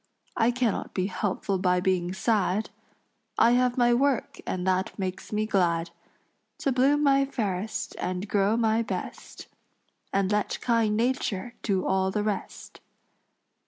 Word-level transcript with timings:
I 0.35 0.49
cannot 0.49 0.95
be 0.95 1.05
helpful 1.05 1.59
by 1.59 1.79
being 1.79 2.11
sad; 2.11 2.71
I 3.37 3.51
have 3.51 3.77
my 3.77 3.93
work 3.93 4.39
and 4.47 4.65
that 4.65 4.97
makes 4.97 5.31
me 5.31 5.45
glad 5.45 5.91
To 6.61 6.71
bloom 6.71 7.03
my 7.03 7.23
fairest 7.23 7.95
and 7.99 8.27
grow 8.27 8.57
my 8.57 8.81
best, 8.81 9.45
And 10.11 10.31
let 10.31 10.57
kind 10.59 10.97
nature 10.97 11.53
do 11.61 11.85
all 11.85 12.09
the 12.09 12.23
rest." 12.23 12.79